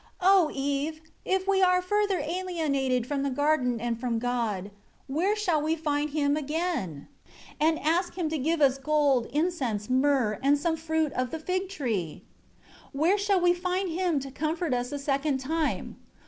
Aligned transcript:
11 0.19 0.35
O 0.35 0.49
Eve, 0.55 1.01
if 1.25 1.47
we 1.47 1.61
are 1.61 1.79
further 1.79 2.17
alienated 2.25 3.05
from 3.05 3.21
the 3.21 3.29
garden 3.29 3.79
and 3.79 3.99
from 3.99 4.17
God, 4.17 4.71
where 5.05 5.35
shall 5.35 5.61
we 5.61 5.75
find 5.75 6.09
Him 6.09 6.35
again, 6.35 7.07
and 7.59 7.77
ask 7.77 8.15
Him 8.17 8.27
to 8.29 8.39
give 8.39 8.61
us 8.61 8.79
gold, 8.79 9.27
incense, 9.27 9.91
myrrh, 9.91 10.39
and 10.41 10.57
some 10.57 10.75
fruit 10.75 11.13
of 11.13 11.29
the 11.29 11.37
fig 11.37 11.69
tree? 11.69 12.23
12 12.93 12.95
Where 12.99 13.17
shall 13.19 13.39
we 13.39 13.53
find 13.53 13.91
Him, 13.91 14.19
to 14.21 14.31
comfort 14.31 14.73
us 14.73 14.91
a 14.91 14.97
second 14.97 15.37
time? 15.39 15.97